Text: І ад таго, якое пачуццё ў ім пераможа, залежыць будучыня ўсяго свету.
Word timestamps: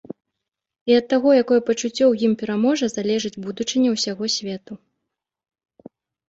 І 0.91 0.95
ад 0.99 1.05
таго, 1.11 1.29
якое 1.43 1.59
пачуццё 1.67 1.93
ў 2.07 2.15
ім 2.29 2.33
пераможа, 2.43 2.85
залежыць 2.97 3.41
будучыня 3.45 3.89
ўсяго 3.95 4.25
свету. 4.39 4.73